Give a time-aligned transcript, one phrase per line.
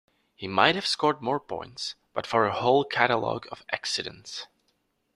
[0.33, 4.47] He might have scored more points but for a whole catalogue of accidents.